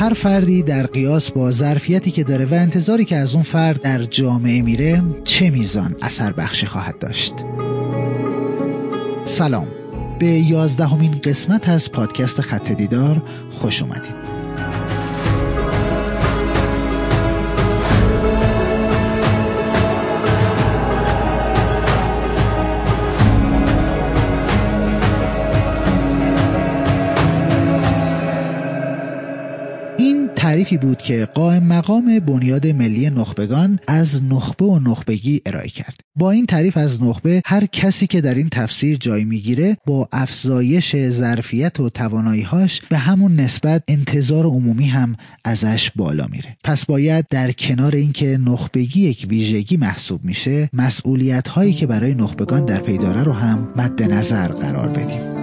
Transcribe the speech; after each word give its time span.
هر 0.00 0.14
فردی 0.14 0.62
در 0.62 0.86
قیاس 0.86 1.30
با 1.30 1.50
ظرفیتی 1.50 2.10
که 2.10 2.24
داره 2.24 2.44
و 2.44 2.54
انتظاری 2.54 3.04
که 3.04 3.16
از 3.16 3.34
اون 3.34 3.42
فرد 3.42 3.82
در 3.82 4.02
جامعه 4.02 4.62
میره 4.62 5.02
چه 5.24 5.50
میزان 5.50 5.96
اثر 6.02 6.32
بخشی 6.32 6.66
خواهد 6.66 6.98
داشت. 6.98 7.34
سلام. 9.24 9.68
به 10.18 10.26
یازدهمین 10.26 11.10
قسمت 11.24 11.68
از 11.68 11.92
پادکست 11.92 12.40
خط 12.40 12.72
دیدار 12.72 13.22
خوش 13.50 13.82
اومدید. 13.82 14.19
تعریفی 30.70 30.86
بود 30.86 30.98
که 30.98 31.28
قائم 31.34 31.62
مقام 31.62 32.18
بنیاد 32.18 32.66
ملی 32.66 33.10
نخبگان 33.10 33.78
از 33.88 34.24
نخبه 34.24 34.64
و 34.64 34.78
نخبگی 34.78 35.40
ارائه 35.46 35.68
کرد. 35.68 36.00
با 36.16 36.30
این 36.30 36.46
تعریف 36.46 36.76
از 36.76 37.02
نخبه 37.02 37.42
هر 37.46 37.66
کسی 37.66 38.06
که 38.06 38.20
در 38.20 38.34
این 38.34 38.48
تفسیر 38.48 38.96
جای 38.96 39.24
می‌گیره 39.24 39.76
با 39.86 40.08
افزایش 40.12 40.96
ظرفیت 40.96 41.80
و 41.80 41.88
تواناییهاش 41.88 42.80
به 42.90 42.98
همون 42.98 43.40
نسبت 43.40 43.82
انتظار 43.88 44.46
عمومی 44.46 44.86
هم 44.86 45.16
ازش 45.44 45.90
بالا 45.96 46.26
میره. 46.30 46.56
پس 46.64 46.86
باید 46.86 47.26
در 47.30 47.52
کنار 47.52 47.94
اینکه 47.94 48.38
نخبگی 48.38 49.00
یک 49.00 49.26
ویژگی 49.28 49.76
محسوب 49.76 50.24
میشه 50.24 50.68
مسئولیت 50.72 51.48
هایی 51.48 51.72
که 51.72 51.86
برای 51.86 52.14
نخبگان 52.14 52.64
در 52.64 52.80
پیداره 52.80 53.22
رو 53.22 53.32
هم 53.32 53.68
مد 53.76 54.02
نظر 54.02 54.48
قرار 54.48 54.88
بدیم. 54.88 55.39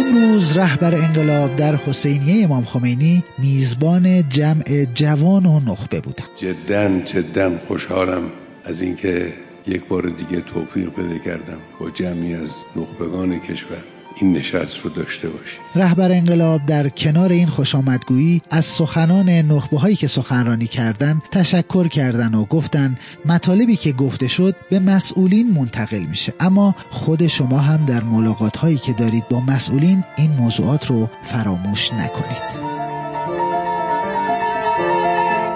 امروز 0.00 0.58
رهبر 0.58 0.94
انقلاب 0.94 1.56
در 1.56 1.76
حسینیه 1.76 2.44
امام 2.44 2.64
خمینی 2.64 3.24
میزبان 3.38 4.28
جمع 4.28 4.84
جوان 4.94 5.46
و 5.46 5.60
نخبه 5.60 6.00
بودن. 6.00 6.24
جدا 6.36 7.00
جدا 7.00 7.58
خوشحالم 7.68 8.22
از 8.64 8.82
اینکه 8.82 9.32
یک 9.66 9.84
بار 9.84 10.02
دیگه 10.02 10.40
توفیق 10.40 10.90
بده 10.92 11.18
کردم 11.18 11.58
با 11.80 11.90
جمعی 11.90 12.34
از 12.34 12.50
نخبگان 12.76 13.40
کشور. 13.40 13.99
این 14.16 14.32
نشست 14.32 14.78
رو 14.78 14.90
داشته 14.90 15.28
باشیم 15.28 15.60
رهبر 15.74 16.12
انقلاب 16.12 16.66
در 16.66 16.88
کنار 16.88 17.30
این 17.30 17.46
خوش 17.46 17.74
آمدگویی 17.74 18.42
از 18.50 18.64
سخنان 18.64 19.28
نخبه 19.28 19.78
هایی 19.78 19.96
که 19.96 20.06
سخنرانی 20.06 20.66
کردن 20.66 21.22
تشکر 21.30 21.88
کردن 21.88 22.34
و 22.34 22.44
گفتن 22.44 22.98
مطالبی 23.24 23.76
که 23.76 23.92
گفته 23.92 24.28
شد 24.28 24.56
به 24.70 24.78
مسئولین 24.78 25.52
منتقل 25.52 25.98
میشه. 25.98 26.32
اما 26.40 26.74
خود 26.90 27.26
شما 27.26 27.58
هم 27.58 27.84
در 27.84 28.02
ملاقات 28.02 28.56
هایی 28.56 28.78
که 28.78 28.92
دارید 28.92 29.28
با 29.28 29.40
مسئولین 29.40 30.04
این 30.16 30.30
موضوعات 30.30 30.86
رو 30.86 31.10
فراموش 31.24 31.92
نکنید. 31.92 32.79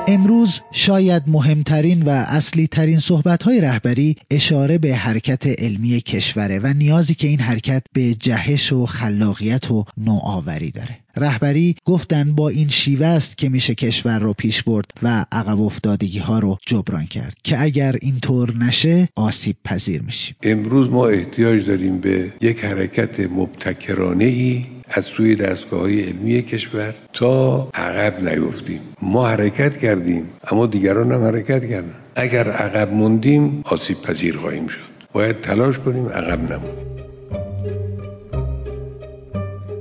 امروز 0.09 0.61
شاید 0.73 1.23
مهمترین 1.27 2.03
و 2.03 2.09
اصلی 2.09 2.67
ترین 2.67 2.99
صحبت 2.99 3.43
های 3.43 3.61
رهبری 3.61 4.17
اشاره 4.31 4.79
به 4.79 4.95
حرکت 4.95 5.47
علمی 5.47 6.01
کشوره 6.01 6.61
و 6.63 6.67
نیازی 6.67 7.15
که 7.15 7.29
این 7.29 7.41
حرکت 7.41 7.83
به 7.93 8.15
جهش 8.15 8.73
و 8.73 8.87
خلاقیت 8.87 9.71
و 9.71 9.85
نوآوری 9.99 10.71
داره. 10.71 10.99
رهبری 11.17 11.77
گفتن 11.85 12.35
با 12.35 12.49
این 12.49 12.69
شیوه 12.69 13.07
است 13.07 13.39
که 13.39 13.49
میشه 13.49 13.75
کشور 13.75 14.19
رو 14.19 14.33
پیش 14.33 14.63
برد 14.63 14.87
و 15.03 15.27
عقب 15.33 15.61
افتادگی 15.61 16.19
ها 16.19 16.39
رو 16.39 16.59
جبران 16.67 17.07
کرد 17.07 17.37
که 17.45 17.63
اگر 17.63 17.97
اینطور 18.03 18.57
نشه 18.57 19.09
آسیب 19.17 19.57
پذیر 19.65 20.03
میشیم. 20.03 20.37
امروز 20.43 20.89
ما 20.89 21.07
احتیاج 21.07 21.67
داریم 21.67 21.99
به 21.99 22.33
یک 22.41 22.65
حرکت 22.65 23.21
مبتکرانه 23.21 24.25
ای 24.25 24.74
از 24.89 25.05
سوی 25.05 25.35
دستگاه 25.35 25.81
های 25.81 26.03
علمی 26.03 26.43
کشور 26.43 26.95
تا 27.13 27.69
عقب 27.75 28.29
نیفتیم. 28.29 28.81
ما 29.03 29.27
حرکت 29.29 29.79
کردیم 29.79 30.29
اما 30.51 30.67
دیگران 30.67 31.13
هم 31.13 31.25
حرکت 31.25 31.69
کردن. 31.71 31.95
اگر 32.17 32.51
عقب 32.51 32.93
موندیم 32.93 33.63
آسیب 33.65 34.01
پذیر 34.01 34.37
خواهیم 34.37 34.67
شد. 34.67 34.95
باید 35.13 35.41
تلاش 35.41 35.79
کنیم 35.79 36.09
عقب 36.09 36.53
نمونیم. 36.53 36.84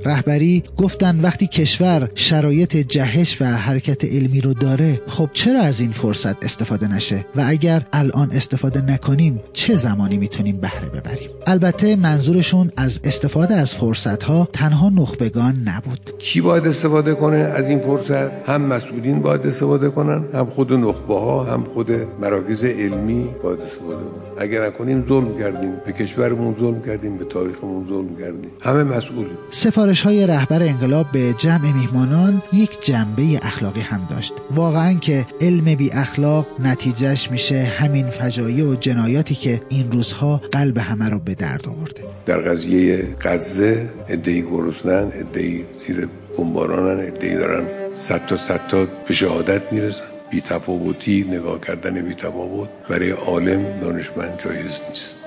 رهبری 0.04 0.62
گفتن 0.76 1.20
وقتی 1.20 1.46
کشور 1.46 2.10
شرایط 2.14 2.76
جهش 2.76 3.42
و 3.42 3.44
حرکت 3.44 4.04
علمی 4.04 4.40
رو 4.40 4.54
داره 4.54 5.00
خب 5.06 5.28
چرا 5.32 5.60
از 5.60 5.80
این 5.80 5.90
فرصت 5.90 6.44
استفاده 6.44 6.88
نشه؟ 6.94 7.26
و 7.36 7.44
اگر 7.46 7.82
الان 7.92 8.30
استفاده 8.30 8.80
نکنیم 8.80 9.40
چه 9.52 9.74
زمانی 9.74 10.16
می‌تونیم 10.16 10.56
بهره 10.56 10.88
ببریم؟ 10.88 11.30
البته 11.46 11.96
منظورشون 11.96 12.72
از 12.76 13.00
استفاده 13.04 13.54
از 13.54 13.74
فرصت 13.74 14.22
ها 14.22 14.48
تنها 14.52 14.88
نخبگان 14.88 15.54
نبود. 15.64 16.12
کی 16.18 16.40
باید 16.40 16.66
استفاده 16.66 17.14
کنه 17.14 17.36
از 17.36 17.68
این 17.68 17.78
فرصت؟ 17.78 18.48
هم 18.48 18.62
مسئولین 18.62 19.20
باید 19.20 19.46
استفاده 19.46 19.88
کنن 19.90 20.24
هم 20.34 20.46
خود 20.46 20.72
نخبه 20.72 21.14
ها 21.14 21.44
هم 21.44 21.64
خود 21.74 21.90
مراکز 22.20 22.64
علمی 22.64 23.28
باید 23.42 23.60
استفاده 23.60 23.94
کنن. 23.94 24.44
اگر 24.44 24.66
نکنیم 24.66 25.04
ظلم 25.08 25.38
کردیم. 25.38 25.72
به 25.86 25.92
کشورمون 25.92 26.54
ظلم 26.60 26.82
کردیم 26.82 27.16
به 27.16 27.24
تاریخمون 27.24 27.86
ظلم 27.88 28.16
کردیم. 28.20 28.50
همه 28.60 28.82
مسئولیم. 28.82 29.38
سفارش 29.50 29.93
های 30.02 30.26
رهبر 30.26 30.62
انقلاب 30.62 31.06
به 31.12 31.34
جمع 31.38 31.72
میهمانان 31.72 32.42
یک 32.52 32.84
جنبه 32.84 33.22
اخلاقی 33.42 33.80
هم 33.80 34.06
داشت. 34.10 34.32
واقعا 34.50 34.94
که 34.94 35.26
علم 35.40 35.74
بی 35.74 35.90
اخلاق 35.90 36.46
نتیجهش 36.58 37.30
میشه 37.30 37.62
همین 37.62 38.10
فجایع 38.10 38.64
و 38.64 38.74
جنایاتی 38.74 39.34
که 39.34 39.62
این 39.68 39.92
روزها 39.92 40.42
قلب 40.52 40.78
همه 40.78 41.08
رو 41.08 41.18
به 41.18 41.34
درد 41.34 41.68
آورده. 41.68 42.00
در 42.26 42.38
قضیه 42.38 43.08
غزه 43.22 43.90
ادهی 44.08 44.42
گرسنن 44.42 45.12
ادهی 45.12 45.64
زیر 45.86 46.08
بمبارانن 46.38 47.06
ادهی 47.06 47.34
دارن 47.34 47.64
صد 47.92 48.26
تا 48.26 48.36
صد 48.36 48.60
تا 48.68 48.86
به 49.08 49.14
شهادت 49.14 49.72
می‌رسن. 49.72 50.04
بی 50.30 50.40
تفاوتی 50.40 51.24
نگاه 51.28 51.60
کردن 51.60 52.02
بی 52.02 52.14
تفاوت 52.14 52.68
برای 52.88 53.10
عالم 53.10 53.80
دانشمند 53.80 54.40
جایز 54.44 54.82
نیست. 54.88 55.23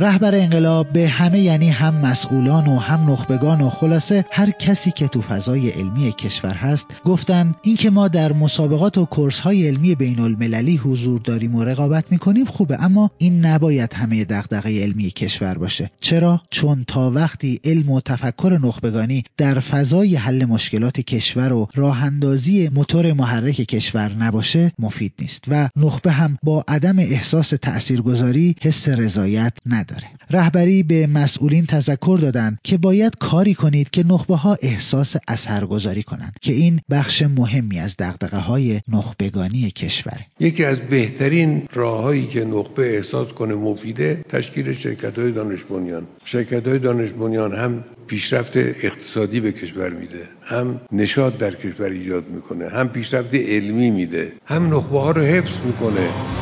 رهبر 0.00 0.34
انقلاب 0.34 0.88
به 0.92 1.08
همه 1.08 1.40
یعنی 1.40 1.70
هم 1.70 1.94
مسئولان 1.94 2.66
و 2.66 2.78
هم 2.78 3.10
نخبگان 3.10 3.60
و 3.60 3.70
خلاصه 3.70 4.24
هر 4.30 4.50
کسی 4.50 4.90
که 4.90 5.08
تو 5.08 5.22
فضای 5.22 5.70
علمی 5.70 6.12
کشور 6.12 6.54
هست 6.54 6.86
گفتن 7.04 7.54
اینکه 7.62 7.90
ما 7.90 8.08
در 8.08 8.32
مسابقات 8.32 8.98
و 8.98 9.04
کورس 9.04 9.40
های 9.40 9.68
علمی 9.68 9.94
بین 9.94 10.20
المللی 10.20 10.76
حضور 10.76 11.20
داریم 11.20 11.54
و 11.54 11.64
رقابت 11.64 12.04
می‌کنیم 12.12 12.44
خوبه 12.44 12.82
اما 12.82 13.10
این 13.18 13.44
نباید 13.44 13.94
همه 13.94 14.24
دغدغه 14.24 14.82
علمی 14.82 15.10
کشور 15.10 15.58
باشه. 15.58 15.90
چرا؟ 16.00 16.40
چون 16.50 16.84
تا 16.86 17.10
وقتی 17.10 17.60
علم 17.64 17.90
و 17.90 18.00
تفکر 18.00 18.58
نخبگانی 18.62 19.24
در 19.36 19.60
فضای 19.60 20.16
حل 20.16 20.44
مشکلات 20.44 21.00
کشور 21.00 21.52
و 21.52 21.68
راه 21.74 22.04
اندازی 22.04 22.68
موتور 22.68 23.12
محرک 23.12 23.54
کشور 23.54 24.12
نباشه 24.12 24.72
مفید 24.78 25.12
نیست 25.20 25.44
و 25.48 25.68
نخبه 25.76 26.10
هم 26.10 26.38
با 26.42 26.64
عدم 26.68 26.98
احساس 26.98 27.48
تاثیرگذاری 27.48 28.56
حس 28.62 28.88
رضایت 28.88 29.52
نداره. 29.66 29.87
رهبری 30.30 30.82
به 30.82 31.06
مسئولین 31.06 31.66
تذکر 31.66 32.18
دادند 32.22 32.58
که 32.64 32.78
باید 32.78 33.16
کاری 33.18 33.54
کنید 33.54 33.90
که 33.90 34.04
نخبه 34.06 34.36
ها 34.36 34.56
احساس 34.62 35.16
اثرگذاری 35.28 36.02
کنند 36.02 36.36
که 36.40 36.52
این 36.52 36.80
بخش 36.90 37.22
مهمی 37.22 37.78
از 37.78 37.96
دقدقه 37.96 38.38
های 38.38 38.80
نخبگانی 38.88 39.70
کشور. 39.70 40.20
یکی 40.40 40.64
از 40.64 40.80
بهترین 40.80 41.62
راههایی 41.72 42.26
که 42.26 42.44
نخبه 42.44 42.96
احساس 42.96 43.28
کنه 43.28 43.54
مفیده 43.54 44.24
تشکیل 44.28 44.72
شرکت 44.72 45.18
های 45.18 45.32
دانش 45.32 45.64
بنیان. 45.64 46.06
شرکت 46.24 46.68
های 46.68 46.78
دانش 46.78 47.10
بنیان 47.10 47.54
هم 47.54 47.84
پیشرفت 48.06 48.56
اقتصادی 48.56 49.40
به 49.40 49.52
کشور 49.52 49.88
میده 49.88 50.28
هم 50.42 50.80
نشاط 50.92 51.38
در 51.38 51.54
کشور 51.54 51.86
ایجاد 51.86 52.28
می‌کنه 52.28 52.68
هم 52.68 52.88
پیشرفت 52.88 53.34
علمی 53.34 53.90
میده 53.90 54.32
هم 54.44 54.74
نخبه 54.74 54.98
ها 54.98 55.10
رو 55.10 55.22
حفظ 55.22 55.66
می‌کنه. 55.66 56.37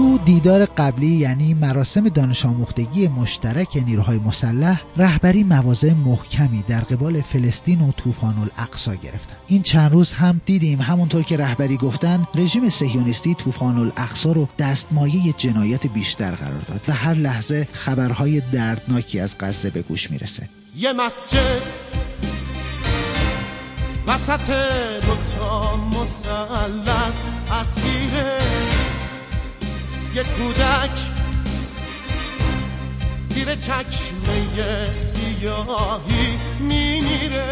تو 0.00 0.18
دیدار 0.18 0.64
قبلی 0.64 1.06
یعنی 1.06 1.54
مراسم 1.54 2.08
دانش 2.08 2.46
آموختگی 2.46 3.08
مشترک 3.08 3.82
نیروهای 3.86 4.18
مسلح 4.18 4.82
رهبری 4.96 5.44
مواضع 5.44 5.92
محکمی 5.92 6.64
در 6.68 6.80
قبال 6.80 7.22
فلسطین 7.22 7.80
و 7.80 7.92
طوفان 7.92 8.34
الاقصا 8.38 8.94
گرفتن. 8.94 9.34
این 9.46 9.62
چند 9.62 9.92
روز 9.92 10.12
هم 10.12 10.40
دیدیم 10.46 10.80
همونطور 10.80 11.22
که 11.22 11.36
رهبری 11.36 11.76
گفتن 11.76 12.28
رژیم 12.34 12.68
صهیونیستی 12.68 13.34
طوفان 13.34 13.78
الاقصا 13.78 14.32
رو 14.32 14.48
دستمایه 14.58 15.34
جنایت 15.38 15.86
بیشتر 15.86 16.30
قرار 16.30 16.62
داد 16.68 16.80
و 16.88 16.92
هر 16.92 17.14
لحظه 17.14 17.68
خبرهای 17.72 18.40
دردناکی 18.40 19.20
از 19.20 19.36
غزه 19.40 19.70
به 19.70 19.82
گوش 19.82 20.10
می‌رسه. 20.10 20.48
یه 20.76 20.92
مسجد 20.92 21.62
وسط 24.06 24.50
دوتا 25.06 25.76
مسلس 25.76 27.26
اسیره 27.52 28.59
یه 30.14 30.22
کودک. 30.22 30.98
زیر 33.20 33.54
چکمه 33.54 34.92
سیاهی 34.92 36.38
میمیره. 36.60 37.44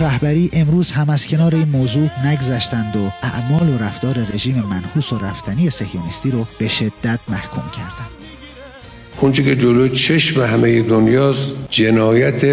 رهبری 0.00 0.50
امروز 0.52 0.92
هم 0.92 1.10
از 1.10 1.26
کنار 1.26 1.54
این 1.54 1.68
موضوع 1.68 2.08
نگذشتند 2.26 2.96
و 2.96 3.10
اعمال 3.22 3.68
و 3.68 3.78
رفتار 3.78 4.14
رژیم 4.34 4.54
منحوس 4.54 5.12
و 5.12 5.18
رفتنی 5.18 5.70
سهیونیستی 5.70 6.30
رو 6.30 6.46
به 6.58 6.68
شدت 6.68 7.20
محکوم 7.28 7.64
کردند. 7.76 8.10
اونچه 9.20 9.42
که 9.42 9.56
جلو 9.56 9.88
چشم 9.88 10.42
همه 10.42 10.82
دنیاست 10.82 11.54
جنایت 11.70 12.44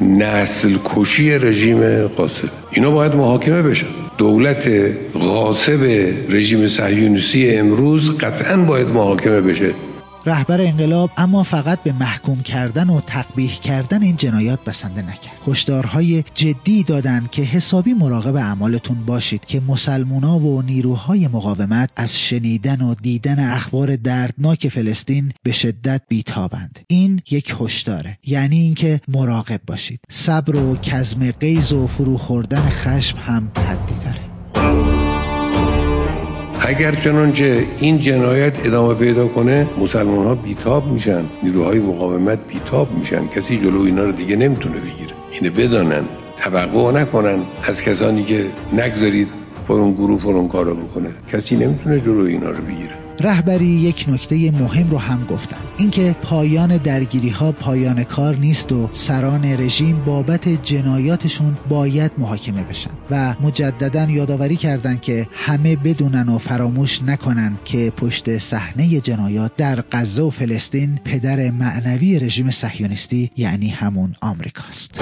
نسل 0.00 0.78
کشی 0.84 1.30
رژیم 1.30 2.06
قاسب 2.06 2.48
اینا 2.70 2.90
باید 2.90 3.14
محاکمه 3.14 3.62
بشن. 3.62 4.07
دولت 4.18 4.68
غاصب 5.14 5.82
رژیم 6.30 6.68
صهیونیستی 6.68 7.50
امروز 7.50 8.18
قطعا 8.18 8.56
باید 8.56 8.88
محاکمه 8.88 9.40
بشه. 9.40 9.70
رهبر 10.26 10.60
انقلاب 10.60 11.10
اما 11.16 11.42
فقط 11.42 11.82
به 11.82 11.92
محکوم 11.92 12.42
کردن 12.42 12.90
و 12.90 13.00
تقبیح 13.00 13.60
کردن 13.60 14.02
این 14.02 14.16
جنایات 14.16 14.64
بسنده 14.64 15.02
نکرد. 15.02 15.36
هشدارهای 15.48 16.24
جدی 16.34 16.82
دادند 16.82 17.30
که 17.30 17.42
حسابی 17.42 17.94
مراقب 17.94 18.36
اعمالتون 18.36 19.04
باشید 19.06 19.44
که 19.44 19.60
مسلمونا 19.60 20.38
و 20.38 20.62
نیروهای 20.62 21.28
مقاومت 21.28 21.90
از 21.96 22.18
شنیدن 22.18 22.80
و 22.80 22.94
دیدن 22.94 23.50
اخبار 23.50 23.96
دردناک 23.96 24.68
فلسطین 24.68 25.32
به 25.42 25.52
شدت 25.52 26.02
بیتابند. 26.08 26.78
این 26.86 27.20
یک 27.30 27.54
هشداره 27.60 28.18
یعنی 28.26 28.58
اینکه 28.58 29.00
مراقب 29.08 29.60
باشید. 29.66 30.00
صبر 30.10 30.56
و 30.56 30.76
کزم 30.76 31.30
قیز 31.30 31.72
و 31.72 31.86
فرو 31.86 32.18
خوردن 32.18 32.68
خشم 32.68 33.18
هم 33.18 33.52
حدی 33.56 33.94
داره. 34.04 35.07
اگر 36.60 36.94
چنانچه 36.94 37.66
این 37.80 37.98
جنایت 37.98 38.66
ادامه 38.66 38.94
پیدا 38.94 39.28
کنه 39.28 39.66
مسلمان 39.80 40.26
ها 40.26 40.34
بیتاب 40.34 40.92
میشن 40.92 41.24
نیروهای 41.42 41.78
مقاومت 41.78 42.38
بیتاب 42.48 42.98
میشن. 42.98 43.26
کسی 43.26 43.58
جلو 43.58 43.82
اینا 43.82 44.04
رو 44.04 44.12
دیگه 44.12 44.36
نمی‌تونه 44.36 44.76
بگیره. 44.76 45.14
اینه 45.32 45.50
بدانن 45.50 46.02
توقع 46.38 47.00
نکنن 47.00 47.38
از 47.64 47.82
کسانی 47.82 48.24
که 48.24 48.46
نگذارید 48.72 49.28
فرون 49.68 49.92
گروه 49.92 50.20
فرون 50.20 50.48
کارو 50.48 50.74
بکنه. 50.74 51.08
کسی 51.32 51.56
نمی‌تونه 51.56 52.00
جلو 52.00 52.24
اینا 52.24 52.50
رو 52.50 52.62
بگیره. 52.62 52.97
رهبری 53.20 53.66
یک 53.66 54.04
نکته 54.08 54.50
مهم 54.50 54.90
رو 54.90 54.98
هم 54.98 55.24
گفتن 55.24 55.56
اینکه 55.78 56.16
پایان 56.22 56.76
درگیری 56.76 57.28
ها 57.28 57.52
پایان 57.52 58.04
کار 58.04 58.36
نیست 58.36 58.72
و 58.72 58.90
سران 58.92 59.44
رژیم 59.44 60.04
بابت 60.04 60.48
جنایاتشون 60.48 61.56
باید 61.68 62.12
محاکمه 62.18 62.62
بشن 62.62 62.90
و 63.10 63.34
مجددا 63.40 64.04
یادآوری 64.04 64.56
کردند 64.56 65.00
که 65.00 65.28
همه 65.32 65.76
بدونن 65.76 66.28
و 66.28 66.38
فراموش 66.38 67.02
نکنن 67.02 67.58
که 67.64 67.92
پشت 67.96 68.38
صحنه 68.38 69.00
جنایات 69.00 69.56
در 69.56 69.84
غزه 69.92 70.22
و 70.22 70.30
فلسطین 70.30 70.98
پدر 71.04 71.50
معنوی 71.50 72.18
رژیم 72.18 72.50
صهیونیستی 72.50 73.30
یعنی 73.36 73.68
همون 73.68 74.14
آمریکاست. 74.22 75.00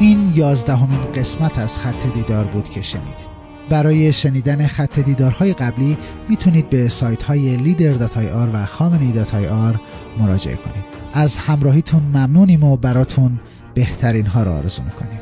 این 0.00 0.32
یازدهمین 0.34 1.12
قسمت 1.14 1.58
از 1.58 1.78
خط 1.78 2.14
دیدار 2.14 2.44
بود 2.44 2.70
که 2.70 2.82
شنیدید. 2.82 3.29
برای 3.70 4.12
شنیدن 4.12 4.66
خط 4.66 4.98
دیدارهای 4.98 5.54
قبلی 5.54 5.96
می‌تونید 6.28 6.70
به 6.70 6.88
سایت 6.88 7.22
های 7.22 7.56
لیدر 7.56 7.90
آر 8.32 8.48
و 8.52 8.66
خامنی 8.66 9.12
آر 9.48 9.80
مراجعه 10.18 10.56
کنید. 10.56 10.84
از 11.12 11.38
همراهیتون 11.38 12.02
ممنونیم 12.02 12.64
و 12.64 12.76
براتون 12.76 13.40
بهترین 13.74 14.26
ها 14.26 14.42
را 14.42 14.56
آرزو 14.56 14.82
می‌کنیم. 14.82 15.20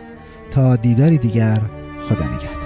تا 0.51 0.77
دیداری 0.77 1.19
دیگر 1.19 1.61
خدا 2.09 2.25
نگهدار. 2.25 2.58